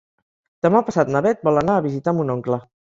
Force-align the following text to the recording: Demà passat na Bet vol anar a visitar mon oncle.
Demà 0.67 0.81
passat 0.89 1.13
na 1.17 1.23
Bet 1.27 1.47
vol 1.51 1.65
anar 1.65 1.77
a 1.83 1.87
visitar 1.91 2.19
mon 2.23 2.39
oncle. 2.39 2.65